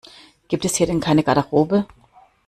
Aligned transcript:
Gibt 0.47 0.65
es 0.65 0.77
hier 0.77 0.87
denn 0.87 0.99
keine 0.99 1.21
Garderobe? 1.23 1.85